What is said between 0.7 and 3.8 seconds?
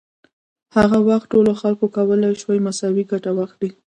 هغه وخت ټولو خلکو کولای شوای مساوي ګټه واخلي.